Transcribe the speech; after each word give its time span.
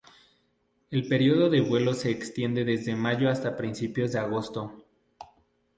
El 0.89 1.07
periodo 1.07 1.51
de 1.51 1.61
vuelo 1.61 1.93
se 1.93 2.09
extiende 2.09 2.65
desde 2.65 2.95
mayo 2.95 3.29
hasta 3.29 3.55
principios 3.55 4.13
de 4.13 4.17
agosto. 4.17 4.83